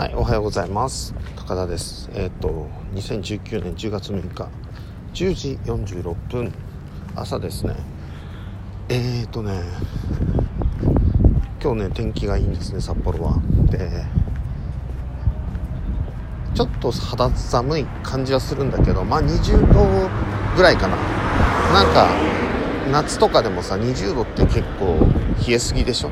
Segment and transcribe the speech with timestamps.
[0.00, 1.14] はい、おはようございます。
[1.36, 2.08] 高田です。
[2.14, 4.48] えっ、ー、と、2019年10月6日、
[5.12, 6.54] 10時46分、
[7.14, 7.74] 朝ですね。
[8.88, 9.60] えっ、ー、とね、
[11.62, 13.42] 今日ね、天気がいいんですね、札幌は。
[13.70, 13.90] で、
[16.54, 20.08] ちょっと肌寒い感じはするんだけど、まあ20度
[20.56, 20.96] ぐらいかな。
[21.74, 22.08] なんか、
[22.90, 24.96] 夏とかでもさ、20度って結構
[25.46, 26.08] 冷えすぎでしょ？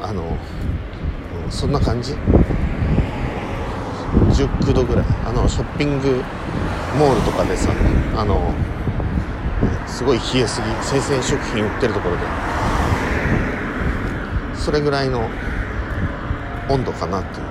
[0.00, 0.36] ん、あの、
[1.52, 2.14] そんな感じ。
[4.32, 5.04] 19度ぐらい。
[5.26, 6.24] あのショッピング
[6.98, 7.70] モールとかでさ
[8.16, 8.52] あの
[9.86, 12.22] すごい冷えすぎ生鮮食品売ってるところで。
[14.56, 15.28] それぐらいの
[16.68, 17.46] 温度かなっていう。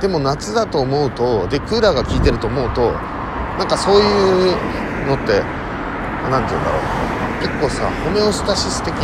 [0.00, 2.92] でも夏だと思うとでクーラーが効いてると思うと
[3.58, 4.56] なんかそういう
[5.06, 5.42] のって
[6.30, 6.82] 何て言うんだろう。
[7.42, 9.02] 結構さホメオスタシス的に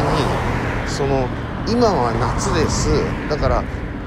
[0.88, 1.28] その
[1.68, 2.88] 今は夏です。
[3.28, 3.62] だから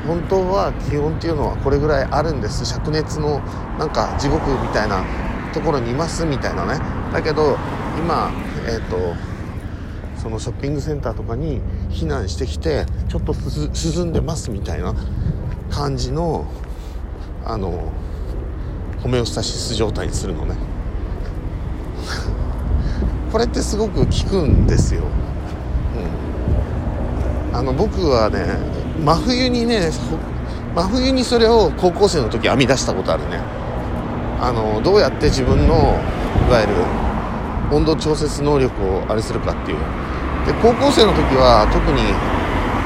[0.08, 2.64] 本当は気温っていうのはこれぐらいあるんです。
[2.64, 3.40] 灼熱の
[3.78, 5.06] なんか地獄みたいな
[5.54, 6.80] ところにいますみたいなね。
[7.14, 7.58] だけど
[8.00, 8.32] 今
[8.68, 9.16] えっ、ー、と
[10.18, 14.96] そのショッピングセンターとかに避難してきてちょっと涼んでますみたいな
[15.70, 16.46] 感じの
[17.46, 17.92] あの
[19.02, 20.56] ホメオスタシス状態にするのね。
[23.32, 25.04] これってすごく効くんですよ、
[27.52, 28.46] うん、あの僕はね
[29.04, 29.92] 真冬にね
[30.76, 33.40] 真冬にそれを高校生の時編み出したことあるね。
[34.40, 36.00] あのどうやって自分の
[36.48, 36.74] いわゆる
[37.72, 39.78] 温度調節能力をあれするかっていう。
[40.46, 42.02] で高校生の時は特に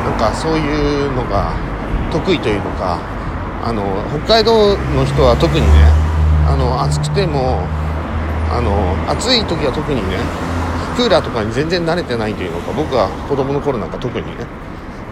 [0.04, 1.54] なんかそういうのが
[2.12, 3.00] 得意というのか
[3.64, 3.84] あの
[4.26, 5.68] 北海道の人は特にね
[6.48, 7.64] あの暑くても
[8.52, 8.72] あの
[9.10, 10.20] 暑い時は特にね
[10.96, 14.46] クーラーとかに全然慣れてないというのか僕は子供の頃なんか特にね、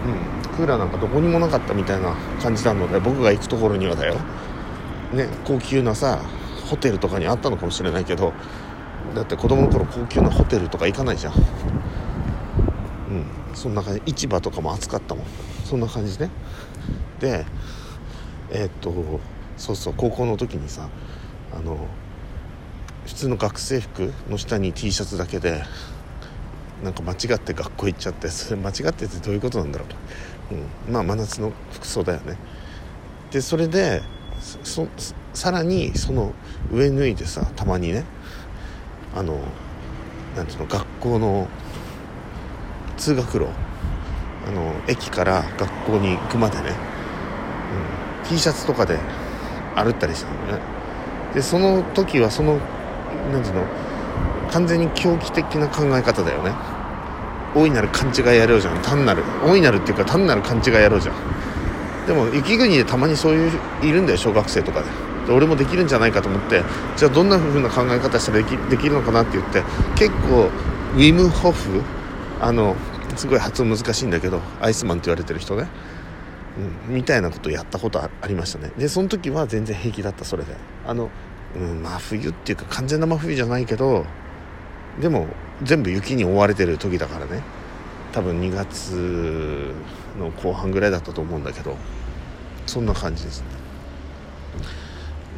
[0.06, 4.14] うん、クーラーなんかどこにもなかったみたいな感じなので僕が行くところにはだよ。
[5.12, 6.20] ね高級なさ
[6.66, 8.32] ホテルとかにあったのかもしれないけど
[9.14, 11.34] だって子供の頃高級なホテルとか行かないじゃん。
[11.34, 14.02] うんそんな感じ。
[14.06, 15.24] 市場とかも暑かったもん。
[15.64, 16.30] そんな感じね。
[17.20, 17.44] で
[18.50, 19.20] えー、っと
[19.56, 20.88] そうそう高校の時にさ
[21.52, 21.86] あの
[23.06, 25.62] 普通の学生服の下に T シャツだけで
[26.84, 29.96] なんか間違って学校行っちゃってそれ 間違ってってどういうことなんだろうと、
[30.86, 32.36] うん、まあ真夏の服装だよね。
[33.30, 34.02] でそれで
[34.62, 34.86] そ
[35.32, 36.32] さらにその
[36.70, 38.04] 上脱いでさたまにね
[39.16, 39.40] あの
[40.36, 41.48] なんていうの学校の
[42.96, 43.46] 通学路
[44.46, 46.64] あの駅から学校に行くまでね、
[48.22, 48.98] うん、T シャツとかで
[49.74, 50.62] 歩ったりしたのね。
[51.32, 52.60] でその時はその
[53.32, 53.64] なんていうの
[54.50, 56.52] 完全に狂気的な考え方だよね。
[57.54, 58.82] 大いなる勘違いやろうじゃん。
[58.82, 59.22] 単なる。
[59.44, 61.14] 大いなるっていうか単なる勘違いやろうじゃん。
[62.06, 64.86] でも雪国でたまにそういういるんだよ小学生とかで。
[65.26, 66.62] で俺もできるんじゃないかと思って。
[66.96, 69.62] じゃあどんな風な考え方したらできできるのかなって言って。
[69.96, 70.50] 結構
[70.94, 71.82] ウィム・ホフ
[72.40, 72.76] あの
[73.16, 75.68] すごい発音難しいんだけどアイスマンって言われてる人ね、
[76.88, 78.72] うん、みたいなことやったことありましたね。
[78.76, 80.54] でその時は全然平気だったそれで。
[80.86, 81.10] あの、
[81.56, 84.04] うん、真冬っていうか完全な真冬じゃないけど
[85.00, 85.26] でも
[85.62, 87.42] 全部雪に覆われてる時だからね。
[88.12, 89.74] 多分2月
[90.18, 91.76] の後半ぐらいだったと思うんだけど。
[92.66, 93.40] そんな感じです。
[93.42, 93.46] ね。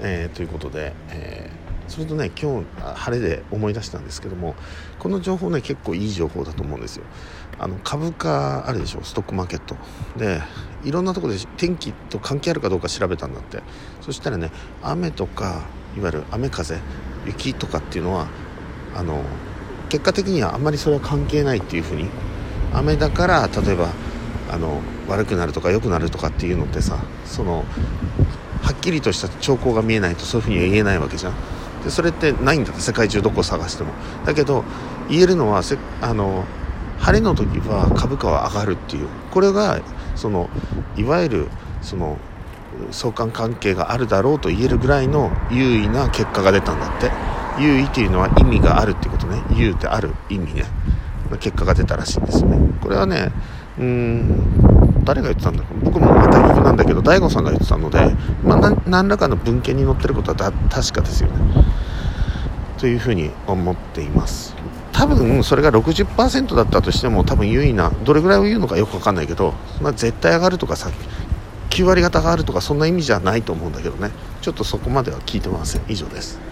[0.00, 4.54] えー、ということで、えー、それとね今日晴れで思い出したんですけども
[4.98, 7.04] この情報ね結構いい情報だと思うんですよ。
[7.58, 9.02] あの株価あるでしょ？
[9.02, 9.76] ストックマーケット。
[10.16, 10.40] で
[10.84, 13.62] いろんなところで天気と関係あるかどうか調べたんだって
[14.02, 14.52] そしたらね
[14.82, 15.62] 雨とか
[15.96, 16.78] いわゆる雨風
[17.26, 18.28] 雪とかっていうのは
[18.96, 19.22] あの
[19.88, 22.08] 結果的にはあんまりそれは関係ないっていうふうに
[22.72, 23.90] 雨だから例えば
[24.50, 27.64] あの悪くなるとか良くなるとかっていうのってさその
[28.62, 31.34] はっきりとした兆候が見えないとそういうふうには言えないわけじゃん。
[31.84, 33.92] でそれってないんだって世界中どこを探しても。
[34.24, 34.64] だけど
[35.08, 36.44] 言えるのはせあの
[36.98, 39.08] 晴れの時は株価は上がるっていう。
[39.30, 39.80] これが
[40.16, 40.48] その
[40.96, 41.48] いわゆる
[41.82, 42.18] その
[42.90, 47.10] 相関関係があるだろうと言えるぐらいの優位な結果が出たんだって。
[47.58, 49.42] 優位っていうのは意味があるっていうことね。
[49.54, 50.64] 優ってある意味ね。
[51.40, 52.58] 結果が出たらしいんですよね。
[52.80, 53.32] これはね
[53.78, 55.84] うん誰が言ってたんだろう。
[55.84, 61.64] 僕もまた聞くなんだけど DAIGO さんが言ってたので、まあ、何らかの文献に載ってることは確かですよね。
[62.78, 64.54] というふうに思っています。
[64.92, 70.90] 多分それが60%だったとしても多分優位などれぐらいを言うのかよく分かんないけど、まあ、絶対上がるとかさ
[71.70, 74.10] 9割方上がるとかそんな意味じゃないと思うんだけどね。
[74.40, 75.82] ちょっとそこまでは聞いてません。
[75.88, 76.45] 以上です。